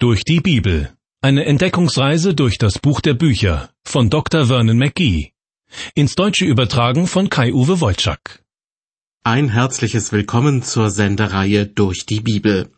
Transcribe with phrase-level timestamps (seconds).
[0.00, 0.92] Durch die Bibel.
[1.22, 4.46] Eine Entdeckungsreise durch das Buch der Bücher von Dr.
[4.46, 5.32] Vernon McGee.
[5.96, 8.44] Ins Deutsche übertragen von Kai-Uwe Wolczak.
[9.24, 12.70] Ein herzliches Willkommen zur Sendereihe Durch die Bibel.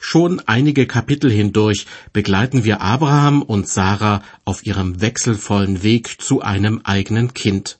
[0.00, 6.80] Schon einige Kapitel hindurch begleiten wir Abraham und Sarah auf ihrem wechselvollen Weg zu einem
[6.82, 7.78] eigenen Kind.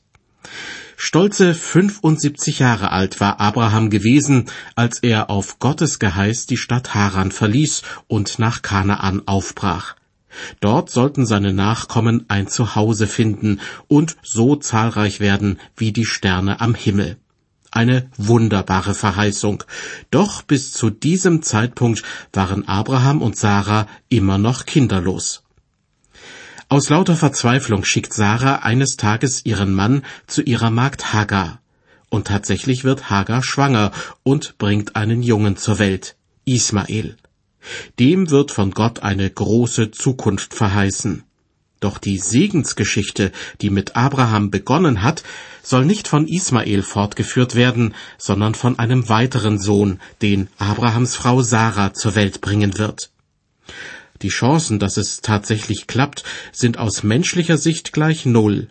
[0.97, 4.47] Stolze 75 Jahre alt war Abraham gewesen,
[4.77, 9.97] als er auf Gottes Geheiß die Stadt Haran verließ und nach Kanaan aufbrach.
[10.61, 16.75] Dort sollten seine Nachkommen ein Zuhause finden und so zahlreich werden wie die Sterne am
[16.75, 17.19] Himmel.
[17.71, 19.65] Eine wunderbare Verheißung.
[20.11, 22.03] Doch bis zu diesem Zeitpunkt
[22.33, 25.44] waren Abraham und Sarah immer noch kinderlos.
[26.75, 31.61] Aus lauter Verzweiflung schickt Sarah eines Tages ihren Mann zu ihrer Magd Hagar.
[32.09, 33.93] Und tatsächlich wird Hagar schwanger
[34.25, 37.17] und bringt einen Jungen zur Welt, Ismael.
[38.01, 41.23] Dem wird von Gott eine große Zukunft verheißen.
[41.79, 43.31] Doch die Segensgeschichte,
[43.61, 45.23] die mit Abraham begonnen hat,
[45.63, 51.95] soll nicht von Ismael fortgeführt werden, sondern von einem weiteren Sohn, den Abrahams Frau Sarah
[51.95, 53.11] zur Welt bringen wird.
[54.25, 58.69] Die Chancen, dass es tatsächlich klappt, sind aus menschlicher Sicht gleich null.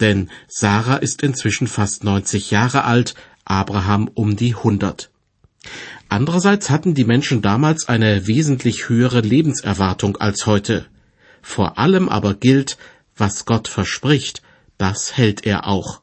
[0.00, 5.10] Denn Sarah ist inzwischen fast 90 Jahre alt, Abraham um die 100.
[6.08, 10.86] Andererseits hatten die Menschen damals eine wesentlich höhere Lebenserwartung als heute.
[11.42, 12.78] Vor allem aber gilt,
[13.14, 14.40] was Gott verspricht,
[14.78, 16.00] das hält er auch.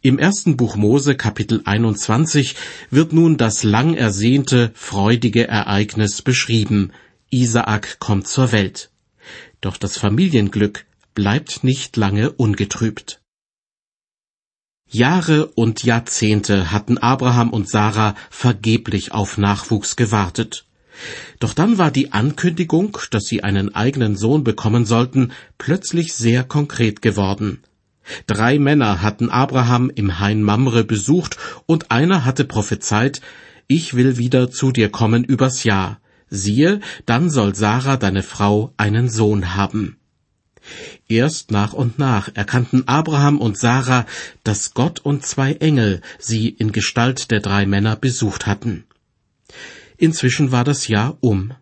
[0.00, 2.54] Im ersten Buch Mose Kapitel 21
[2.92, 6.92] wird nun das lang ersehnte, freudige Ereignis beschrieben,
[7.30, 8.90] Isaak kommt zur Welt.
[9.60, 13.20] Doch das Familienglück bleibt nicht lange ungetrübt.
[14.90, 20.64] Jahre und Jahrzehnte hatten Abraham und Sarah vergeblich auf Nachwuchs gewartet.
[21.38, 27.02] Doch dann war die Ankündigung, dass sie einen eigenen Sohn bekommen sollten, plötzlich sehr konkret
[27.02, 27.62] geworden.
[28.26, 31.36] Drei Männer hatten Abraham im Hain Mamre besucht
[31.66, 33.20] und einer hatte prophezeit,
[33.66, 39.08] ich will wieder zu dir kommen übers Jahr, siehe, dann soll Sarah deine Frau einen
[39.08, 39.96] Sohn haben.
[41.08, 44.06] Erst nach und nach erkannten Abraham und Sarah,
[44.44, 48.84] dass Gott und zwei Engel sie in Gestalt der drei Männer besucht hatten.
[49.96, 51.52] Inzwischen war das Jahr um.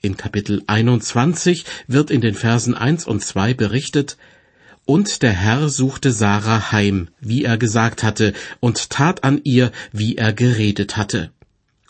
[0.00, 4.16] In Kapitel 21 wird in den Versen 1 und 2 berichtet,
[4.86, 10.16] und der Herr suchte Sarah heim, wie er gesagt hatte, und tat an ihr, wie
[10.16, 11.30] er geredet hatte.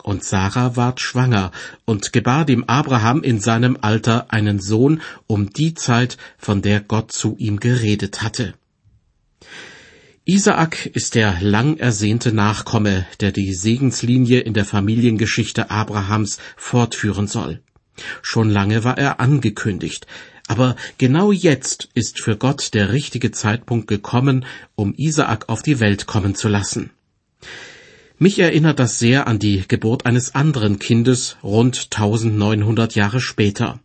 [0.05, 1.51] Und Sarah ward schwanger
[1.87, 7.11] und gebar dem Abraham in seinem Alter einen Sohn um die Zeit, von der Gott
[7.11, 8.53] zu ihm geredet hatte.
[10.27, 17.63] Isaak ist der lang ersehnte Nachkomme, der die Segenslinie in der Familiengeschichte Abrahams fortführen soll.
[18.21, 20.07] Schon lange war er angekündigt,
[20.49, 24.45] aber genau jetzt ist für Gott der richtige Zeitpunkt gekommen,
[24.75, 26.91] um Isaak auf die Welt kommen zu lassen.
[28.25, 33.81] Mich erinnert das sehr an die Geburt eines anderen Kindes rund 1900 Jahre später.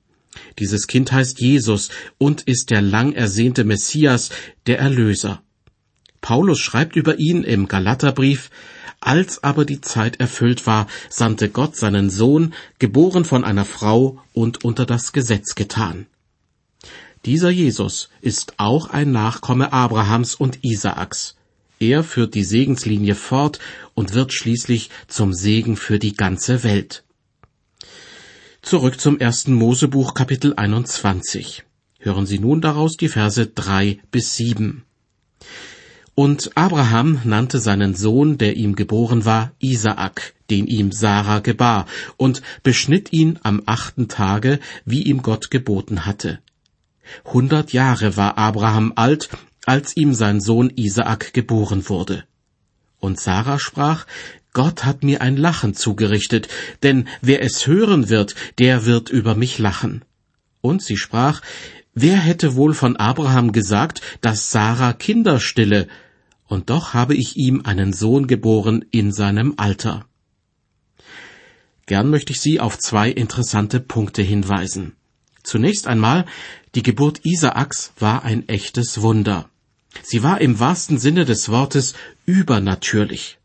[0.60, 4.30] Dieses Kind heißt Jesus und ist der lang ersehnte Messias,
[4.66, 5.42] der Erlöser.
[6.22, 8.50] Paulus schreibt über ihn im Galaterbrief,
[9.02, 14.64] als aber die Zeit erfüllt war, sandte Gott seinen Sohn, geboren von einer Frau und
[14.64, 16.06] unter das Gesetz getan.
[17.26, 21.36] Dieser Jesus ist auch ein Nachkomme Abrahams und Isaaks.
[21.80, 23.60] Er führt die Segenslinie fort
[23.94, 27.06] und wird schließlich zum Segen für die ganze Welt.
[28.62, 31.64] Zurück zum ersten Mosebuch Kapitel 21.
[32.00, 34.84] Hören Sie nun daraus die Verse drei bis sieben.
[36.16, 41.86] Und Abraham nannte seinen Sohn, der ihm geboren war, Isaak, den ihm Sarah gebar,
[42.18, 46.40] und beschnitt ihn am achten Tage, wie ihm Gott geboten hatte.
[47.24, 49.30] Hundert Jahre war Abraham alt,
[49.66, 52.24] als ihm sein Sohn Isaak geboren wurde.
[53.00, 54.06] Und Sarah sprach,
[54.54, 56.48] Gott hat mir ein Lachen zugerichtet,
[56.84, 60.04] denn wer es hören wird, der wird über mich lachen.
[60.62, 61.42] Und sie sprach,
[61.94, 65.88] wer hätte wohl von Abraham gesagt, dass Sarah Kinder stille,
[66.48, 70.06] und doch habe ich ihm einen Sohn geboren in seinem Alter.
[71.86, 74.96] Gern möchte ich Sie auf zwei interessante Punkte hinweisen.
[75.44, 76.26] Zunächst einmal,
[76.76, 79.50] die Geburt Isaaks war ein echtes Wunder.
[80.04, 81.94] Sie war im wahrsten Sinne des Wortes
[82.26, 83.38] übernatürlich.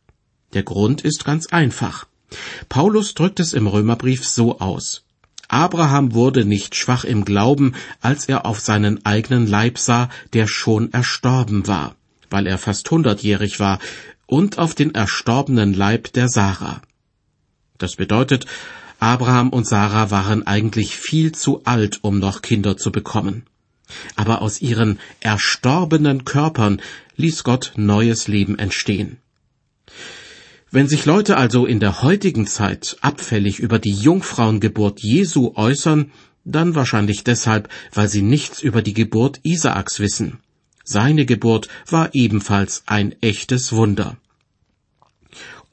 [0.52, 2.06] Der Grund ist ganz einfach.
[2.68, 5.04] Paulus drückt es im Römerbrief so aus.
[5.48, 10.92] Abraham wurde nicht schwach im Glauben, als er auf seinen eigenen Leib sah, der schon
[10.92, 11.96] erstorben war,
[12.30, 13.78] weil er fast hundertjährig war,
[14.26, 16.80] und auf den erstorbenen Leib der Sarah.
[17.78, 18.46] Das bedeutet,
[18.98, 23.44] Abraham und Sarah waren eigentlich viel zu alt, um noch Kinder zu bekommen.
[24.16, 26.80] Aber aus ihren erstorbenen Körpern
[27.16, 29.18] ließ Gott neues Leben entstehen.
[30.70, 36.10] Wenn sich Leute also in der heutigen Zeit abfällig über die Jungfrauengeburt Jesu äußern,
[36.44, 40.40] dann wahrscheinlich deshalb, weil sie nichts über die Geburt Isaaks wissen.
[40.82, 44.16] Seine Geburt war ebenfalls ein echtes Wunder.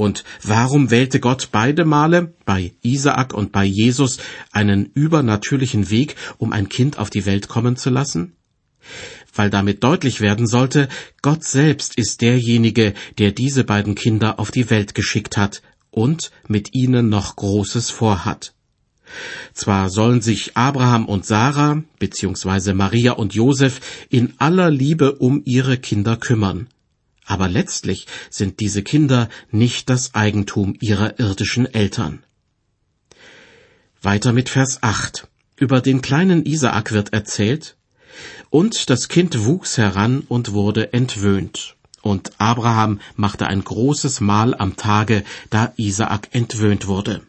[0.02, 4.18] Und warum wählte Gott beide Male, bei Isaak und bei Jesus,
[4.52, 8.34] einen übernatürlichen Weg, um ein Kind auf die Welt kommen zu lassen?
[9.32, 10.90] Weil damit deutlich werden sollte,
[11.22, 15.62] Gott selbst ist derjenige, der diese beiden Kinder auf die Welt geschickt hat
[15.92, 18.56] und mit ihnen noch Großes vorhat.
[19.54, 22.74] Zwar sollen sich Abraham und Sarah bzw.
[22.74, 26.70] Maria und Josef in aller Liebe um ihre Kinder kümmern,
[27.26, 32.24] aber letztlich sind diese Kinder nicht das Eigentum ihrer irdischen Eltern.
[34.02, 35.28] Weiter mit Vers 8.
[35.56, 37.78] Über den kleinen Isaak wird erzählt,
[38.50, 41.76] und das Kind wuchs heran und wurde entwöhnt.
[42.02, 47.22] Und Abraham machte ein großes Mahl am Tage, da Isaak entwöhnt wurde.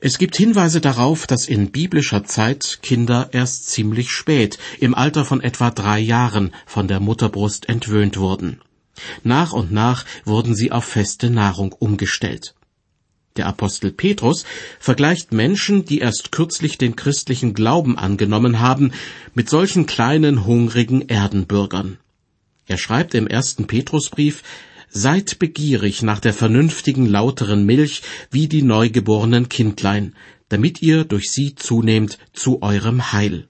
[0.00, 5.40] Es gibt Hinweise darauf, dass in biblischer Zeit Kinder erst ziemlich spät, im Alter von
[5.40, 8.60] etwa drei Jahren, von der Mutterbrust entwöhnt wurden.
[9.24, 12.54] Nach und nach wurden sie auf feste Nahrung umgestellt.
[13.36, 14.44] Der Apostel Petrus
[14.78, 18.92] vergleicht Menschen, die erst kürzlich den christlichen Glauben angenommen haben,
[19.34, 21.98] mit solchen kleinen hungrigen Erdenbürgern.
[22.66, 24.42] Er schreibt im ersten Petrusbrief,
[24.90, 30.14] Seid begierig nach der vernünftigen, lauteren Milch wie die neugeborenen Kindlein,
[30.48, 33.48] damit ihr durch sie zunehmt zu eurem Heil.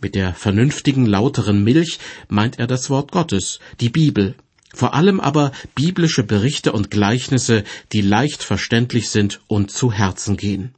[0.00, 4.36] Mit der vernünftigen, lauteren Milch meint er das Wort Gottes, die Bibel,
[4.72, 10.74] vor allem aber biblische Berichte und Gleichnisse, die leicht verständlich sind und zu Herzen gehen.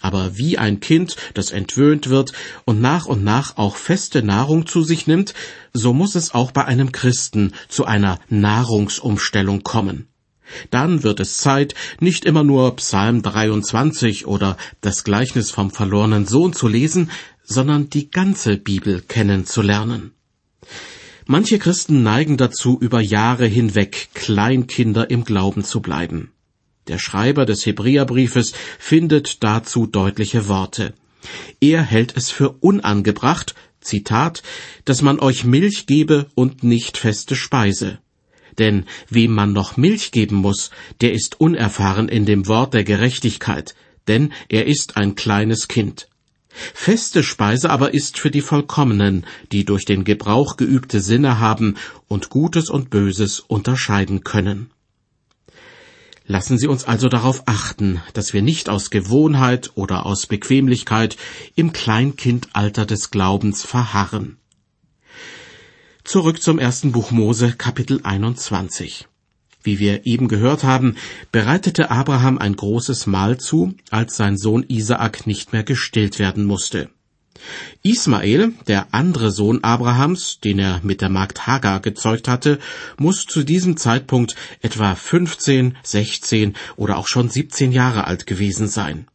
[0.00, 2.32] Aber wie ein Kind, das entwöhnt wird
[2.64, 5.34] und nach und nach auch feste Nahrung zu sich nimmt,
[5.72, 10.08] so muss es auch bei einem Christen zu einer Nahrungsumstellung kommen.
[10.70, 16.52] Dann wird es Zeit, nicht immer nur Psalm 23 oder das Gleichnis vom verlorenen Sohn
[16.52, 17.10] zu lesen,
[17.42, 20.12] sondern die ganze Bibel kennenzulernen.
[21.26, 26.30] Manche Christen neigen dazu, über Jahre hinweg Kleinkinder im Glauben zu bleiben.
[26.88, 30.94] Der Schreiber des Hebräerbriefes findet dazu deutliche Worte.
[31.60, 34.42] Er hält es für unangebracht, Zitat,
[34.84, 37.98] dass man euch Milch gebe und nicht feste Speise.
[38.58, 43.74] Denn wem man noch Milch geben muss, der ist unerfahren in dem Wort der Gerechtigkeit,
[44.08, 46.08] denn er ist ein kleines Kind.
[46.48, 51.76] Feste Speise aber ist für die Vollkommenen, die durch den Gebrauch geübte Sinne haben
[52.08, 54.70] und Gutes und Böses unterscheiden können.
[56.28, 61.16] Lassen Sie uns also darauf achten, dass wir nicht aus Gewohnheit oder aus Bequemlichkeit
[61.54, 64.38] im Kleinkindalter des Glaubens verharren.
[66.02, 69.06] Zurück zum ersten Buch Mose, Kapitel 21.
[69.62, 70.96] Wie wir eben gehört haben,
[71.32, 76.90] bereitete Abraham ein großes Mahl zu, als sein Sohn Isaak nicht mehr gestillt werden musste.
[77.82, 82.58] Ismael, der andere Sohn Abrahams, den er mit der Magd Hagar gezeugt hatte,
[82.98, 89.06] muss zu diesem Zeitpunkt etwa 15, 16 oder auch schon 17 Jahre alt gewesen sein.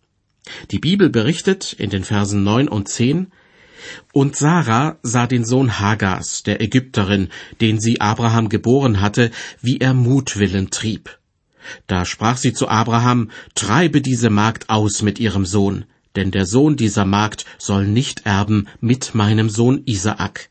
[0.71, 3.31] Die Bibel berichtet in den Versen 9 und 10,
[4.13, 7.29] und Sarah sah den Sohn Hagars, der Ägypterin,
[7.61, 9.31] den sie Abraham geboren hatte,
[9.61, 11.17] wie er Mutwillen trieb.
[11.87, 16.75] Da sprach sie zu Abraham, Treibe diese Magd aus mit ihrem Sohn, denn der Sohn
[16.75, 20.49] dieser Magd soll nicht erben mit meinem Sohn Isaak.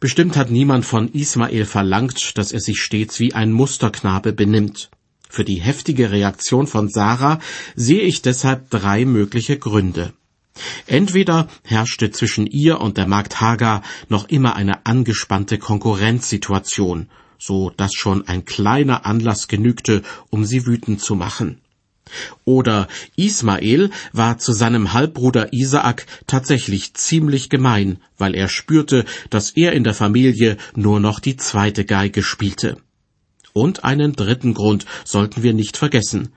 [0.00, 4.90] Bestimmt hat niemand von Ismael verlangt, dass er sich stets wie ein Musterknabe benimmt.
[5.28, 7.40] Für die heftige Reaktion von Sarah
[7.74, 10.12] sehe ich deshalb drei mögliche Gründe.
[10.86, 17.94] Entweder herrschte zwischen ihr und der Magd Hagar noch immer eine angespannte Konkurrenzsituation, so dass
[17.94, 21.60] schon ein kleiner Anlass genügte, um sie wütend zu machen.
[22.44, 29.72] Oder Ismael war zu seinem Halbbruder Isaak tatsächlich ziemlich gemein, weil er spürte, dass er
[29.72, 32.76] in der Familie nur noch die zweite Geige spielte.
[33.52, 36.32] Und einen dritten Grund sollten wir nicht vergessen.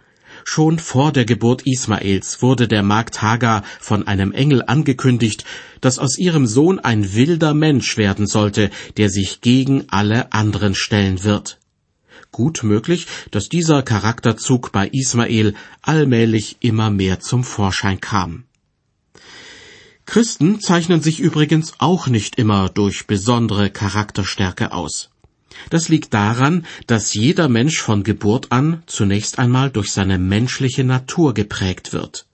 [0.46, 5.44] Schon vor der Geburt Ismaels wurde der Magd Hagar von einem Engel angekündigt,
[5.82, 11.24] dass aus ihrem Sohn ein wilder Mensch werden sollte, der sich gegen alle anderen stellen
[11.24, 11.60] wird
[12.32, 18.44] gut möglich, dass dieser Charakterzug bei Ismael allmählich immer mehr zum Vorschein kam.
[20.06, 25.10] Christen zeichnen sich übrigens auch nicht immer durch besondere Charakterstärke aus.
[25.70, 31.34] Das liegt daran, dass jeder Mensch von Geburt an zunächst einmal durch seine menschliche Natur
[31.34, 32.27] geprägt wird.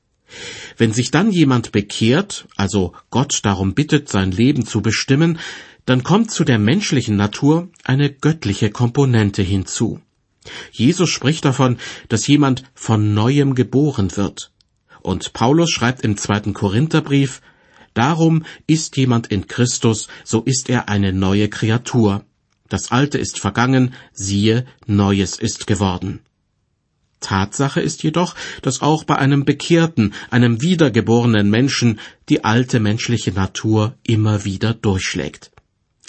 [0.78, 5.40] Wenn sich dann jemand bekehrt, also Gott darum bittet, sein Leben zu bestimmen,
[5.86, 10.00] dann kommt zu der menschlichen Natur eine göttliche Komponente hinzu.
[10.72, 11.78] Jesus spricht davon,
[12.10, 14.52] dass jemand von neuem geboren wird.
[15.02, 17.42] Und Paulus schreibt im zweiten Korintherbrief,
[17.94, 22.26] Darum ist jemand in Christus, so ist er eine neue Kreatur.
[22.68, 26.22] Das Alte ist vergangen, siehe, Neues ist geworden.
[27.24, 32.00] Tatsache ist jedoch, dass auch bei einem bekehrten, einem wiedergeborenen Menschen
[32.30, 35.52] die alte menschliche Natur immer wieder durchschlägt.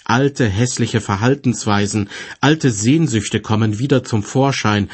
[0.04, 2.10] Alte hässliche Verhaltensweisen,
[2.42, 4.90] alte Sehnsüchte kommen wieder zum Vorschein,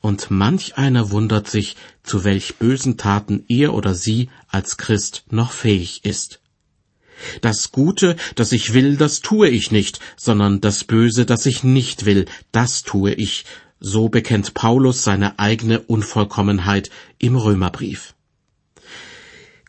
[0.00, 5.52] und manch einer wundert sich, zu welch bösen Taten er oder sie als Christ noch
[5.52, 6.40] fähig ist.
[7.40, 12.04] Das Gute, das ich will, das tue ich nicht, sondern das Böse, das ich nicht
[12.04, 13.44] will, das tue ich.
[13.80, 18.14] So bekennt Paulus seine eigene Unvollkommenheit im Römerbrief.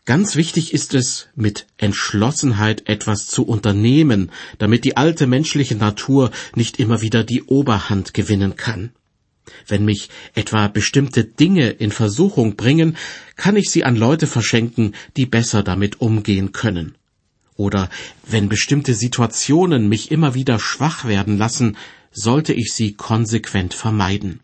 [0.06, 6.80] Ganz wichtig ist es, mit Entschlossenheit etwas zu unternehmen, damit die alte menschliche Natur nicht
[6.80, 8.92] immer wieder die Oberhand gewinnen kann.
[9.68, 12.98] Wenn mich etwa bestimmte Dinge in Versuchung bringen,
[13.36, 16.96] kann ich sie an Leute verschenken, die besser damit umgehen können.
[17.56, 17.89] Oder
[18.25, 21.78] wenn bestimmte Situationen mich immer wieder schwach werden lassen,
[22.12, 24.39] sollte ich sie konsequent vermeiden.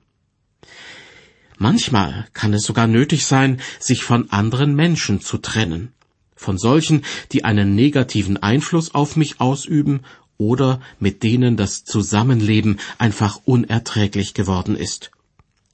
[1.57, 5.93] Manchmal kann es sogar nötig sein, sich von anderen Menschen zu trennen,
[6.35, 10.01] von solchen, die einen negativen Einfluss auf mich ausüben
[10.37, 15.11] oder mit denen das Zusammenleben einfach unerträglich geworden ist.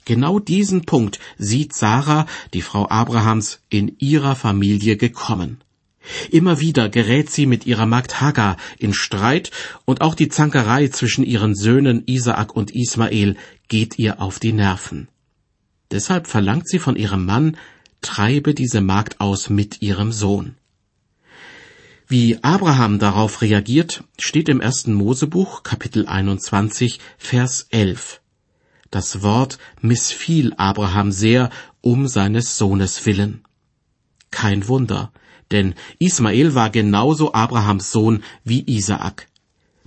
[0.06, 5.62] Genau diesen Punkt sieht Sarah, die Frau Abrahams, in ihrer Familie gekommen.
[6.32, 9.52] Immer wieder gerät sie mit ihrer Magd Hagar in Streit
[9.86, 15.08] und auch die Zankerei zwischen ihren Söhnen Isaak und Ismael geht ihr auf die Nerven.
[15.92, 17.58] Deshalb verlangt sie von ihrem Mann,
[18.02, 20.56] treibe diese Magd aus mit ihrem Sohn.
[22.08, 28.20] Wie Abraham darauf reagiert, steht im ersten Mosebuch Kapitel 21 Vers 11.
[28.90, 33.46] Das Wort missfiel Abraham sehr um seines Sohnes willen.
[34.30, 35.14] Kein Wunder,
[35.52, 39.28] denn Ismael war genauso Abrahams Sohn wie Isaak.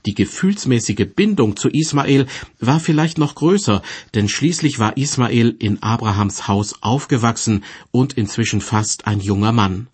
[0.06, 2.26] Die gefühlsmäßige Bindung zu Ismael
[2.60, 3.82] war vielleicht noch größer,
[4.14, 9.88] denn schließlich war Ismael in Abrahams Haus aufgewachsen und inzwischen fast ein junger Mann.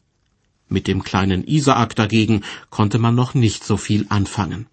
[0.69, 4.67] Mit dem kleinen Isaak dagegen konnte man noch nicht so viel anfangen.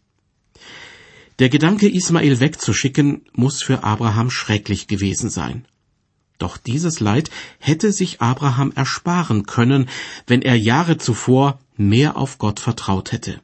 [1.39, 5.65] Der Gedanke, Ismael wegzuschicken, muss für Abraham schrecklich gewesen sein.
[6.37, 9.89] Doch dieses Leid hätte sich Abraham ersparen können,
[10.27, 13.41] wenn er Jahre zuvor mehr auf Gott vertraut hätte.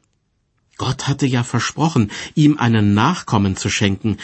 [0.76, 4.18] Gott hatte ja versprochen, ihm einen Nachkommen zu schenken,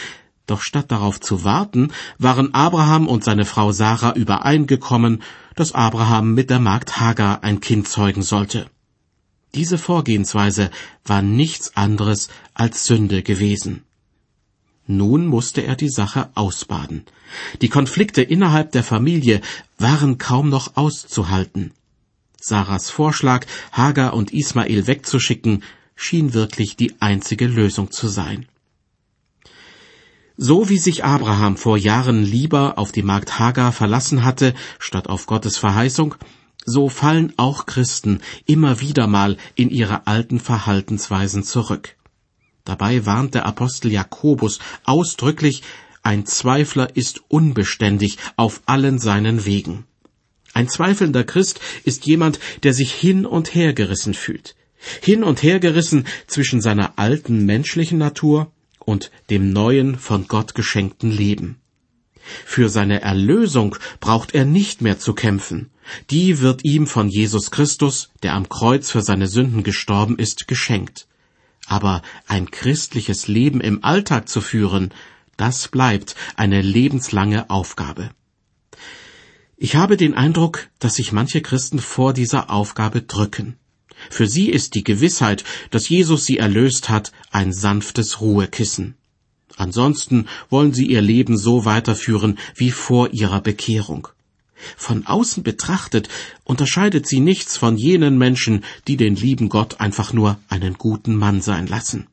[0.47, 5.21] doch statt darauf zu warten, waren Abraham und seine Frau Sarah übereingekommen,
[5.55, 8.69] dass Abraham mit der Magd Hagar ein Kind zeugen sollte.
[9.53, 10.71] Diese Vorgehensweise
[11.05, 13.83] war nichts anderes als Sünde gewesen.
[14.97, 17.05] Nun musste er die Sache ausbaden.
[17.61, 19.39] Die Konflikte innerhalb der Familie
[19.77, 21.71] waren kaum noch auszuhalten.
[22.41, 25.63] Sarahs Vorschlag, Hagar und Ismael wegzuschicken,
[25.95, 28.47] schien wirklich die einzige Lösung zu sein.
[30.35, 35.25] So wie sich Abraham vor Jahren lieber auf die Magd Hagar verlassen hatte, statt auf
[35.25, 36.15] Gottes Verheißung,
[36.65, 41.95] so fallen auch Christen immer wieder mal in ihre alten Verhaltensweisen zurück.
[42.65, 45.63] Dabei warnt der Apostel Jakobus ausdrücklich,
[46.03, 49.85] ein Zweifler ist unbeständig auf allen seinen Wegen.
[50.53, 54.55] Ein zweifelnder Christ ist jemand, der sich hin und her gerissen fühlt.
[55.01, 61.11] Hin und her gerissen zwischen seiner alten menschlichen Natur und dem neuen von Gott geschenkten
[61.11, 61.57] Leben.
[62.45, 65.69] Für seine Erlösung braucht er nicht mehr zu kämpfen.
[66.09, 71.07] Die wird ihm von Jesus Christus, der am Kreuz für seine Sünden gestorben ist, geschenkt.
[71.71, 74.93] Aber ein christliches Leben im Alltag zu führen,
[75.37, 78.09] das bleibt eine lebenslange Aufgabe.
[79.55, 83.55] Ich habe den Eindruck, dass sich manche Christen vor dieser Aufgabe drücken.
[84.09, 88.95] Für sie ist die Gewissheit, dass Jesus sie erlöst hat, ein sanftes Ruhekissen.
[89.55, 94.09] Ansonsten wollen sie ihr Leben so weiterführen wie vor ihrer Bekehrung.
[94.77, 96.09] Von außen betrachtet
[96.43, 101.41] unterscheidet sie nichts von jenen Menschen, die den lieben Gott einfach nur einen guten Mann
[101.41, 102.07] sein lassen.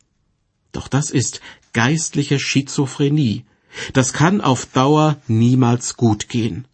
[0.73, 1.40] Doch das ist
[1.73, 3.45] geistliche Schizophrenie.
[3.93, 6.67] Das kann auf Dauer niemals gut gehen.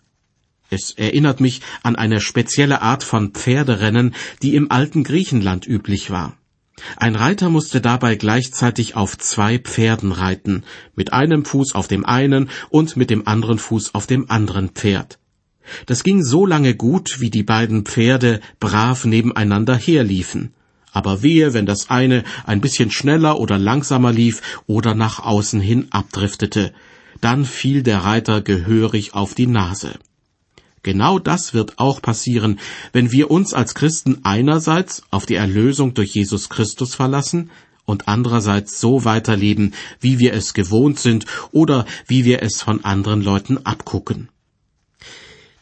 [0.71, 6.37] Es erinnert mich an eine spezielle Art von Pferderennen, die im alten Griechenland üblich war.
[6.97, 10.65] Ein Reiter musste dabei gleichzeitig auf zwei Pferden reiten,
[10.97, 15.19] mit einem Fuß auf dem einen und mit dem anderen Fuß auf dem anderen Pferd.
[15.87, 20.53] Das ging so lange gut, wie die beiden Pferde brav nebeneinander herliefen.
[20.93, 25.89] Aber wehe, wenn das eine ein bisschen schneller oder langsamer lief oder nach außen hin
[25.91, 26.73] abdriftete,
[27.21, 29.95] dann fiel der Reiter gehörig auf die Nase.
[30.85, 32.61] Genau das wird auch passieren,
[32.93, 37.51] wenn wir uns als Christen einerseits auf die Erlösung durch Jesus Christus verlassen
[37.87, 43.23] und andererseits so weiterleben, wie wir es gewohnt sind oder wie wir es von anderen
[43.23, 44.29] Leuten abgucken.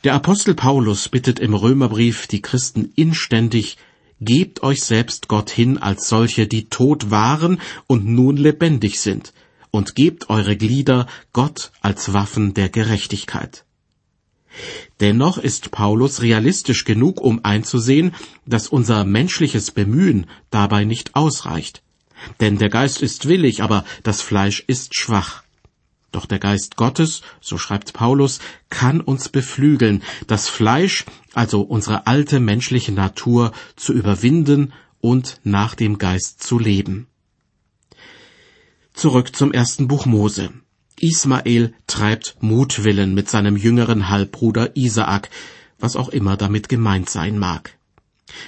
[0.04, 3.76] Der Apostel Paulus bittet im Römerbrief die Christen inständig,
[4.20, 9.32] Gebt euch selbst Gott hin als solche, die tot waren und nun lebendig sind,
[9.72, 13.64] und gebt eure Glieder Gott als Waffen der Gerechtigkeit.
[15.00, 18.14] Dennoch ist Paulus realistisch genug, um einzusehen,
[18.46, 21.82] dass unser menschliches Bemühen dabei nicht ausreicht.
[22.38, 25.41] Denn der Geist ist willig, aber das Fleisch ist schwach.
[26.12, 28.38] Doch der Geist Gottes, so schreibt Paulus,
[28.68, 35.98] kann uns beflügeln, das Fleisch, also unsere alte menschliche Natur, zu überwinden und nach dem
[35.98, 37.06] Geist zu leben.
[38.92, 40.50] Zurück zum ersten Buch Mose.
[41.00, 45.30] Ismael treibt Mutwillen mit seinem jüngeren Halbbruder Isaak,
[45.78, 47.76] was auch immer damit gemeint sein mag.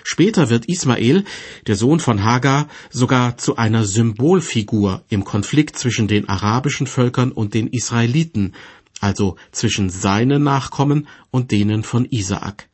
[0.02, 1.24] Später wird Ismael,
[1.66, 7.54] der Sohn von Hagar, sogar zu einer Symbolfigur im Konflikt zwischen den arabischen Völkern und
[7.54, 8.54] den Israeliten,
[9.00, 12.68] also zwischen seinen Nachkommen und denen von Isaak.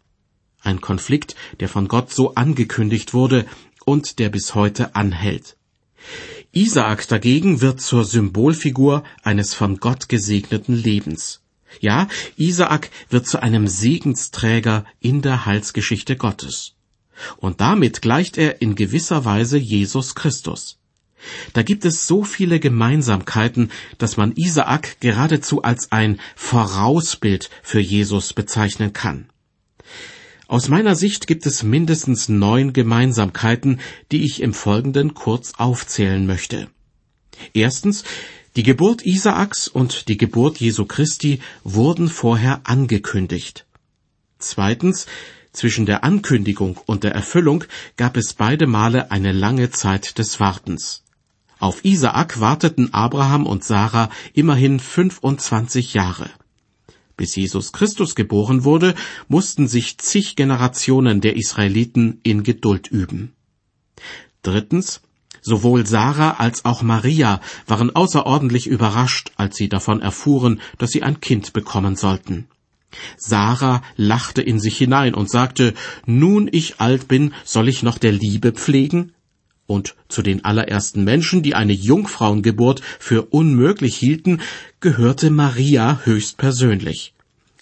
[0.63, 3.47] Ein Konflikt, der von Gott so angekündigt wurde
[3.85, 5.57] und der bis heute anhält.
[6.53, 11.41] Isaak dagegen wird zur Symbolfigur eines von Gott gesegneten Lebens.
[11.79, 16.75] Ja, Isaak wird zu einem Segensträger in der Heilsgeschichte Gottes.
[17.37, 20.79] Und damit gleicht er in gewisser Weise Jesus Christus.
[21.53, 28.33] Da gibt es so viele Gemeinsamkeiten, dass man Isaak geradezu als ein Vorausbild für Jesus
[28.33, 29.27] bezeichnen kann.
[30.49, 36.69] Aus meiner Sicht gibt es mindestens neun Gemeinsamkeiten, die ich im Folgenden kurz aufzählen möchte.
[37.53, 38.03] Erstens,
[38.57, 43.65] die Geburt Isaaks und die Geburt Jesu Christi wurden vorher angekündigt.
[44.41, 45.07] Zweitens,
[45.53, 47.65] zwischen der Ankündigung und der Erfüllung
[47.97, 51.03] gab es beide Male eine lange Zeit des Wartens.
[51.59, 56.31] Auf Isaak warteten Abraham und Sarah immerhin 25 Jahre.
[57.17, 58.95] Bis Jesus Christus geboren wurde,
[59.29, 63.35] mussten sich zig Generationen der Israeliten in Geduld üben.
[64.43, 65.03] Drittens,
[65.43, 71.21] Sowohl Sarah als auch Maria waren außerordentlich überrascht, als sie davon erfuhren, dass sie ein
[71.21, 72.47] Kind bekommen sollten.
[73.17, 75.75] Sarah lachte in sich hinein und sagte,
[76.07, 79.13] Nun ich alt bin, soll ich noch der Liebe pflegen?
[79.67, 84.41] Und zu den allerersten Menschen, die eine Jungfrauengeburt für unmöglich hielten,
[84.81, 87.15] gehörte Maria höchstpersönlich.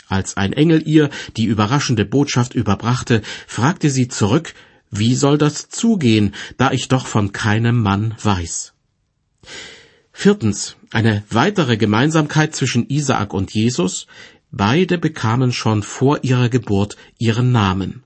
[0.08, 4.54] Als ein Engel ihr die überraschende Botschaft überbrachte, fragte sie zurück,
[4.90, 8.72] wie soll das zugehen, da ich doch von keinem Mann weiß?
[10.12, 10.76] Viertens.
[10.90, 14.06] Eine weitere Gemeinsamkeit zwischen Isaak und Jesus.
[14.50, 18.02] Beide bekamen schon vor ihrer Geburt ihren Namen.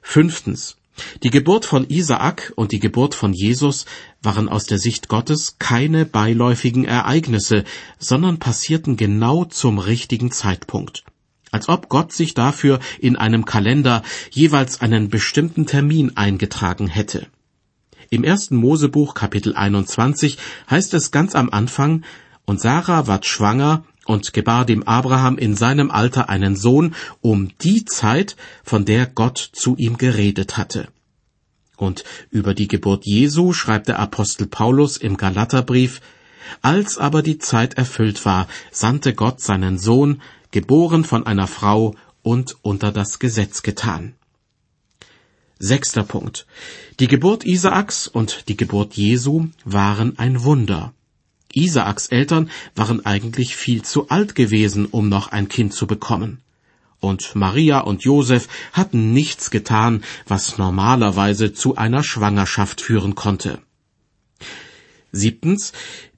[0.00, 0.76] Fünftens.
[1.24, 3.84] Die Geburt von Isaak und die Geburt von Jesus
[4.22, 7.64] waren aus der Sicht Gottes keine beiläufigen Ereignisse,
[7.98, 11.02] sondern passierten genau zum richtigen Zeitpunkt.
[11.50, 17.26] Als ob Gott sich dafür in einem Kalender jeweils einen bestimmten Termin eingetragen hätte.
[18.10, 20.38] Im ersten Mosebuch Kapitel 21
[20.70, 22.04] heißt es ganz am Anfang,
[22.44, 27.84] und Sarah ward schwanger und gebar dem Abraham in seinem Alter einen Sohn um die
[27.84, 30.88] Zeit, von der Gott zu ihm geredet hatte.
[31.76, 36.00] Und über die Geburt Jesu schreibt der Apostel Paulus im Galaterbrief,
[36.62, 42.56] als aber die Zeit erfüllt war, sandte Gott seinen Sohn, geboren von einer Frau und
[42.62, 44.14] unter das Gesetz getan.
[45.58, 46.46] Sechster Punkt.
[47.00, 50.92] Die Geburt Isaaks und die Geburt Jesu waren ein Wunder.
[51.56, 56.40] Isaaks Eltern waren eigentlich viel zu alt gewesen, um noch ein Kind zu bekommen.
[57.00, 63.60] Und Maria und Josef hatten nichts getan, was normalerweise zu einer Schwangerschaft führen konnte.
[65.12, 65.72] Siebtens.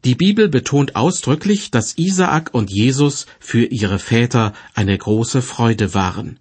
[0.05, 6.38] Die Bibel betont ausdrücklich, dass Isaak und Jesus für ihre Väter eine große Freude waren.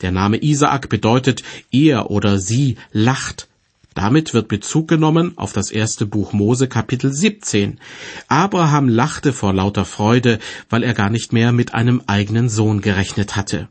[0.00, 3.49] Der Name Isaak bedeutet er oder sie lacht.
[3.94, 7.80] Damit wird Bezug genommen auf das erste Buch Mose Kapitel 17.
[8.28, 13.34] Abraham lachte vor lauter Freude, weil er gar nicht mehr mit einem eigenen Sohn gerechnet
[13.34, 13.68] hatte.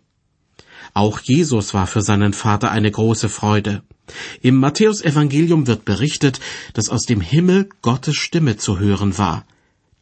[0.93, 3.83] Auch Jesus war für seinen Vater eine große Freude.
[4.41, 6.39] Im Matthäusevangelium wird berichtet,
[6.73, 9.45] dass aus dem Himmel Gottes Stimme zu hören war.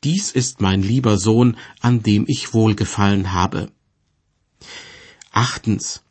[0.04, 3.70] Dies ist mein lieber Sohn, an dem ich wohlgefallen habe.
[5.32, 6.02] Achtens.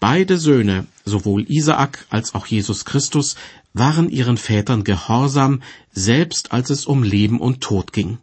[0.00, 3.36] Beide Söhne, sowohl Isaak als auch Jesus Christus,
[3.74, 8.18] waren ihren Vätern gehorsam, selbst als es um Leben und Tod ging.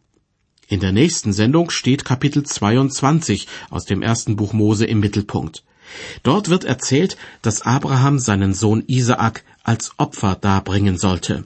[0.67, 5.63] In der nächsten Sendung steht Kapitel 22 aus dem ersten Buch Mose im Mittelpunkt.
[6.23, 11.45] Dort wird erzählt, dass Abraham seinen Sohn Isaak als Opfer darbringen sollte.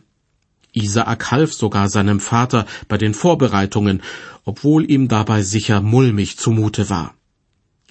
[0.72, 4.02] Isaak half sogar seinem Vater bei den Vorbereitungen,
[4.46, 7.14] obwohl ihm dabei sicher mulmig zumute war.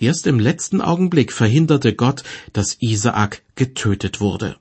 [0.00, 4.56] Erst im letzten Augenblick verhinderte Gott, dass Isaak getötet wurde.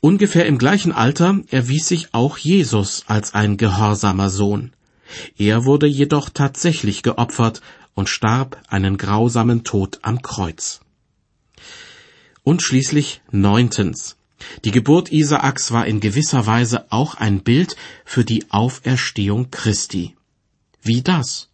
[0.00, 4.72] Ungefähr im gleichen Alter erwies sich auch Jesus als ein gehorsamer Sohn.
[5.36, 7.60] Er wurde jedoch tatsächlich geopfert
[7.94, 10.80] und starb einen grausamen Tod am Kreuz.
[12.42, 14.16] Und schließlich neuntens.
[14.64, 20.16] Die Geburt Isaaks war in gewisser Weise auch ein Bild für die Auferstehung Christi.
[20.82, 21.50] Wie das?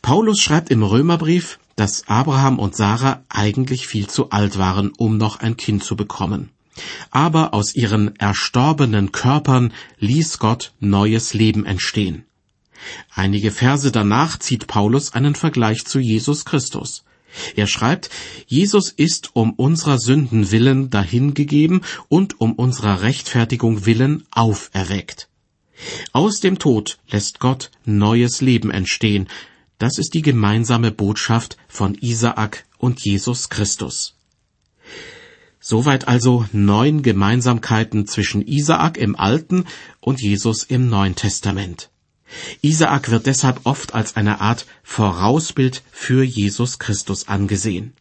[0.00, 5.40] Paulus schreibt im Römerbrief, dass Abraham und Sarah eigentlich viel zu alt waren, um noch
[5.40, 6.50] ein Kind zu bekommen.
[7.10, 12.24] Aber aus ihren erstorbenen Körpern ließ Gott neues Leben entstehen.
[13.12, 17.02] Einige Verse danach zieht Paulus einen Vergleich zu Jesus Christus.
[17.56, 18.10] Er schreibt,
[18.46, 25.28] Jesus ist um unserer Sünden willen dahingegeben und um unserer Rechtfertigung willen auferweckt.
[26.12, 29.26] Aus dem Tod lässt Gott neues Leben entstehen.
[29.82, 34.14] Das ist die gemeinsame Botschaft von Isaak und Jesus Christus.
[35.58, 39.64] Soweit also neun Gemeinsamkeiten zwischen Isaak im Alten
[39.98, 41.90] und Jesus im Neuen Testament.
[42.60, 47.92] Isaak wird deshalb oft als eine Art Vorausbild für Jesus Christus angesehen.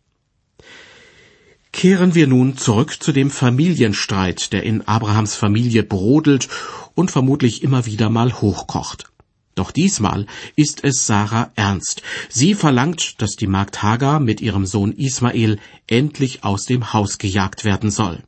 [1.71, 6.47] Kehren wir nun zurück zu dem Familienstreit, der in Abrahams Familie brodelt
[6.93, 9.10] und vermutlich immer wieder mal hochkocht.
[9.55, 12.01] Doch diesmal ist es Sarah ernst.
[12.29, 17.65] Sie verlangt, dass die Magd Hagar mit ihrem Sohn Ismael endlich aus dem Haus gejagt
[17.65, 18.23] werden soll.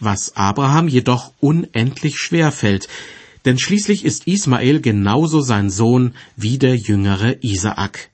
[0.00, 2.88] Was Abraham jedoch unendlich schwer fällt,
[3.44, 8.10] denn schließlich ist Ismael genauso sein Sohn wie der jüngere Isaak.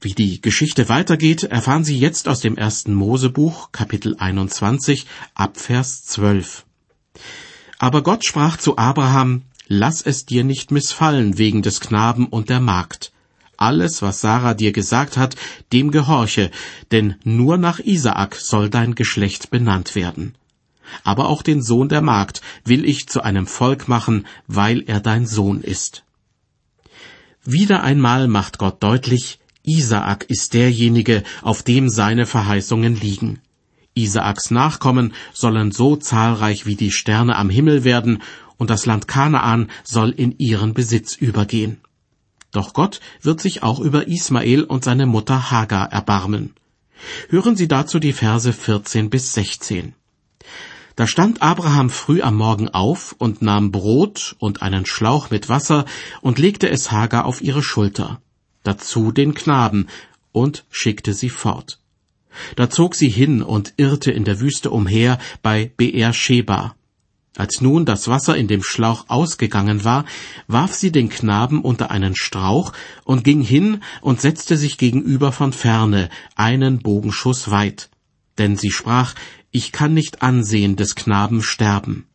[0.00, 6.64] Wie die Geschichte weitergeht, erfahren Sie jetzt aus dem ersten Mosebuch, Kapitel 21, Abvers 12.
[7.80, 12.60] Aber Gott sprach zu Abraham, Lass es dir nicht missfallen wegen des Knaben und der
[12.60, 13.12] Magd.
[13.56, 15.36] Alles, was Sarah dir gesagt hat,
[15.72, 16.50] dem gehorche,
[16.90, 20.34] denn nur nach Isaak soll dein Geschlecht benannt werden
[21.04, 25.26] aber auch den Sohn der Magd will ich zu einem Volk machen, weil er dein
[25.26, 26.04] Sohn ist.
[27.44, 33.40] Wieder einmal macht Gott deutlich, Isaak ist derjenige, auf dem seine Verheißungen liegen.
[33.94, 38.22] Isaaks Nachkommen sollen so zahlreich wie die Sterne am Himmel werden,
[38.58, 41.80] und das Land Kanaan soll in ihren Besitz übergehen.
[42.52, 46.54] Doch Gott wird sich auch über Ismael und seine Mutter Hagar erbarmen.
[47.28, 49.94] Hören Sie dazu die Verse 14 bis 16.
[50.96, 55.84] Da stand Abraham früh am Morgen auf und nahm Brot und einen Schlauch mit Wasser
[56.22, 58.20] und legte es Hagar auf ihre Schulter,
[58.64, 59.86] dazu den Knaben,
[60.32, 61.78] und schickte sie fort.
[62.56, 66.74] Da zog sie hin und irrte in der Wüste umher bei Beer Sheba.
[67.38, 70.04] Als nun das Wasser in dem Schlauch ausgegangen war,
[70.48, 72.72] warf sie den Knaben unter einen Strauch
[73.04, 77.90] und ging hin und setzte sich gegenüber von ferne, einen Bogenschuss weit.
[78.38, 79.14] Denn sie sprach,
[79.52, 82.06] ich kann nicht ansehen des Knaben sterben.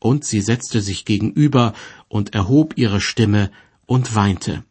[0.00, 1.72] Und sie setzte sich gegenüber
[2.08, 3.52] und erhob ihre Stimme
[3.86, 4.64] und weinte.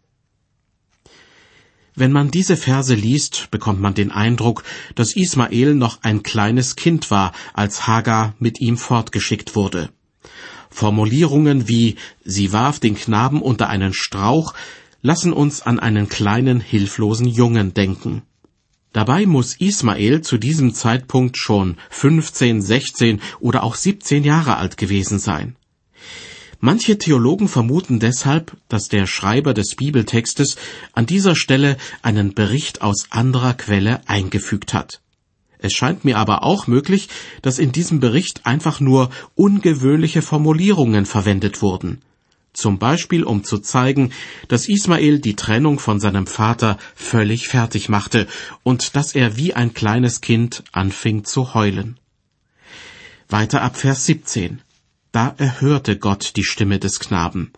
[1.96, 4.64] Wenn man diese Verse liest, bekommt man den Eindruck,
[4.96, 9.90] dass Ismael noch ein kleines Kind war, als Hagar mit ihm fortgeschickt wurde.
[10.70, 14.54] Formulierungen wie sie warf den Knaben unter einen Strauch
[15.02, 18.24] lassen uns an einen kleinen hilflosen Jungen denken.
[18.92, 25.20] Dabei muss Ismael zu diesem Zeitpunkt schon 15, 16 oder auch 17 Jahre alt gewesen
[25.20, 25.56] sein.
[26.60, 30.56] Manche Theologen vermuten deshalb, dass der Schreiber des Bibeltextes
[30.94, 35.02] an dieser Stelle einen Bericht aus anderer Quelle eingefügt hat.
[35.60, 37.10] Es scheint mir aber auch möglich,
[37.42, 42.02] dass in diesem Bericht einfach nur ungewöhnliche Formulierungen verwendet wurden
[42.56, 44.12] zum Beispiel um zu zeigen,
[44.48, 48.28] dass Ismael die Trennung von seinem Vater völlig fertig machte
[48.64, 52.00] und dass er wie ein kleines Kind anfing zu heulen.
[53.28, 54.62] Weiter ab Vers 17.
[55.16, 57.54] Da erhörte Gott die Stimme des Knaben.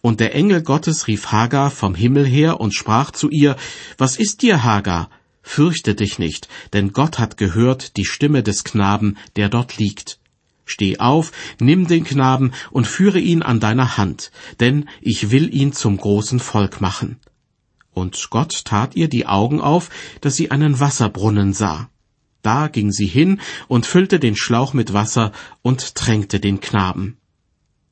[0.00, 3.56] Und der Engel Gottes rief Hagar vom Himmel her und sprach zu ihr,
[3.98, 5.10] Was ist dir, Hagar?
[5.42, 10.18] Fürchte dich nicht, denn Gott hat gehört die Stimme des Knaben, der dort liegt.
[10.64, 15.74] Steh auf, nimm den Knaben und führe ihn an deiner Hand, denn ich will ihn
[15.74, 17.20] zum großen Volk machen.
[17.92, 19.90] Und Gott tat ihr die Augen auf,
[20.22, 21.90] dass sie einen Wasserbrunnen sah.
[22.44, 27.16] Da ging sie hin und füllte den Schlauch mit Wasser und tränkte den Knaben.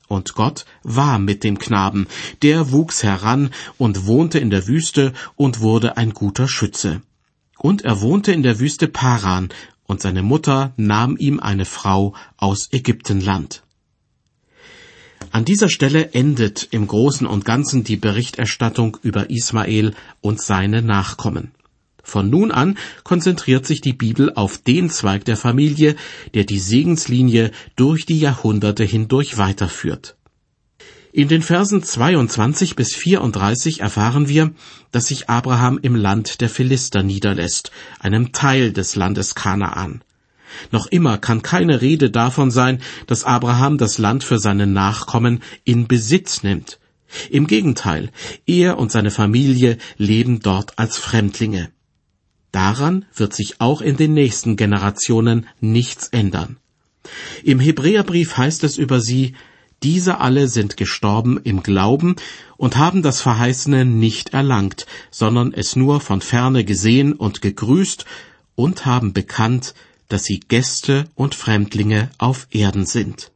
[0.07, 2.05] Und Gott war mit dem Knaben,
[2.43, 7.01] der wuchs heran und wohnte in der Wüste und wurde ein guter Schütze.
[7.57, 9.49] Und er wohnte in der Wüste Paran,
[9.85, 13.63] und seine Mutter nahm ihm eine Frau aus Ägyptenland.
[15.31, 21.53] An dieser Stelle endet im Großen und Ganzen die Berichterstattung über Ismael und seine Nachkommen.
[22.03, 25.95] Von nun an konzentriert sich die Bibel auf den Zweig der Familie,
[26.33, 30.17] der die Segenslinie durch die Jahrhunderte hindurch weiterführt.
[31.13, 34.51] In den Versen 22 bis 34 erfahren wir,
[34.91, 40.03] dass sich Abraham im Land der Philister niederlässt, einem Teil des Landes Kanaan.
[40.71, 45.87] Noch immer kann keine Rede davon sein, dass Abraham das Land für seine Nachkommen in
[45.87, 46.79] Besitz nimmt.
[47.29, 48.09] Im Gegenteil,
[48.45, 51.69] er und seine Familie leben dort als Fremdlinge.
[52.53, 56.57] Daran wird sich auch in den nächsten Generationen nichts ändern.
[57.43, 59.33] Im Hebräerbrief heißt es über sie,
[59.81, 62.15] diese alle sind gestorben im Glauben
[62.55, 68.05] und haben das Verheißene nicht erlangt, sondern es nur von ferne gesehen und gegrüßt
[68.55, 69.73] und haben bekannt,
[70.07, 73.32] dass sie Gäste und Fremdlinge auf Erden sind.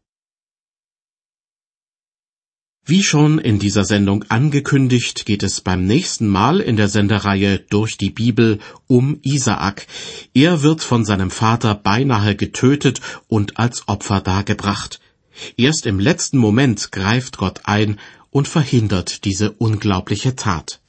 [2.90, 7.98] Wie schon in dieser Sendung angekündigt, geht es beim nächsten Mal in der Sendereihe durch
[7.98, 9.88] die Bibel um Isaak.
[10.34, 15.02] Er wird von seinem Vater beinahe getötet und als Opfer dargebracht.
[15.58, 18.00] Erst im letzten Moment greift Gott ein
[18.32, 20.80] und verhindert diese unglaubliche Tat.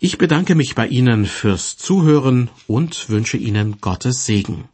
[0.00, 4.64] Ich bedanke mich bei Ihnen fürs Zuhören und wünsche Ihnen Gottes Segen.